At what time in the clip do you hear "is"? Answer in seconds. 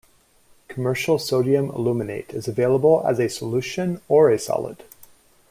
2.33-2.47